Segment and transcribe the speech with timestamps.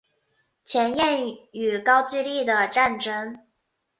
[0.65, 3.37] 前燕与高句丽的战争